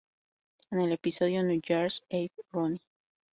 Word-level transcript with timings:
En 0.71 0.81
el 0.81 0.93
episodio 0.93 1.43
"New 1.43 1.61
Year's 1.61 2.01
Eve-a-Rooney". 2.09 2.81